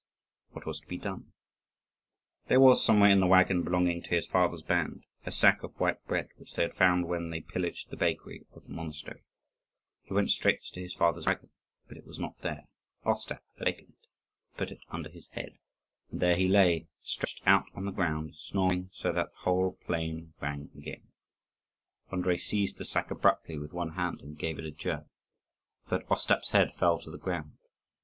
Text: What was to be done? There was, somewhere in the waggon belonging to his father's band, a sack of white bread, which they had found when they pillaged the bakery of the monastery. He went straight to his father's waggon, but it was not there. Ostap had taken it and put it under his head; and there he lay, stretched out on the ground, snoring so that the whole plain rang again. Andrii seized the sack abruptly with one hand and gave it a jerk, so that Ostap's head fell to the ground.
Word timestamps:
What 0.49 0.65
was 0.65 0.79
to 0.79 0.87
be 0.87 0.97
done? 0.97 1.31
There 2.47 2.59
was, 2.59 2.83
somewhere 2.83 3.11
in 3.11 3.19
the 3.19 3.27
waggon 3.27 3.61
belonging 3.61 4.01
to 4.01 4.09
his 4.15 4.25
father's 4.25 4.63
band, 4.63 5.05
a 5.27 5.31
sack 5.31 5.61
of 5.61 5.79
white 5.79 6.03
bread, 6.07 6.29
which 6.37 6.55
they 6.55 6.63
had 6.63 6.75
found 6.75 7.07
when 7.07 7.29
they 7.29 7.41
pillaged 7.41 7.91
the 7.91 7.95
bakery 7.97 8.47
of 8.53 8.63
the 8.63 8.71
monastery. 8.73 9.21
He 10.01 10.15
went 10.15 10.31
straight 10.31 10.63
to 10.63 10.79
his 10.81 10.95
father's 10.95 11.27
waggon, 11.27 11.51
but 11.87 11.97
it 11.97 12.07
was 12.07 12.17
not 12.17 12.39
there. 12.39 12.63
Ostap 13.05 13.43
had 13.59 13.65
taken 13.65 13.89
it 13.89 14.07
and 14.07 14.57
put 14.57 14.71
it 14.71 14.81
under 14.89 15.07
his 15.07 15.27
head; 15.33 15.59
and 16.09 16.19
there 16.19 16.35
he 16.35 16.47
lay, 16.47 16.87
stretched 17.03 17.43
out 17.45 17.65
on 17.75 17.85
the 17.85 17.91
ground, 17.91 18.33
snoring 18.35 18.89
so 18.91 19.11
that 19.11 19.29
the 19.29 19.37
whole 19.41 19.77
plain 19.85 20.33
rang 20.41 20.71
again. 20.75 21.09
Andrii 22.11 22.39
seized 22.39 22.79
the 22.79 22.85
sack 22.85 23.11
abruptly 23.11 23.59
with 23.59 23.71
one 23.71 23.91
hand 23.91 24.21
and 24.21 24.35
gave 24.35 24.57
it 24.57 24.65
a 24.65 24.71
jerk, 24.71 25.05
so 25.87 25.99
that 25.99 26.09
Ostap's 26.09 26.49
head 26.49 26.73
fell 26.73 26.97
to 27.01 27.11
the 27.11 27.19
ground. 27.19 27.59